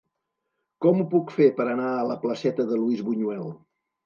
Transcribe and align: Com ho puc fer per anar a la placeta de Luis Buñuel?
Com 0.85 1.03
ho 1.03 1.05
puc 1.11 1.33
fer 1.39 1.49
per 1.59 1.67
anar 1.75 1.91
a 1.99 2.09
la 2.13 2.17
placeta 2.25 2.67
de 2.73 2.81
Luis 2.81 3.05
Buñuel? 3.13 3.47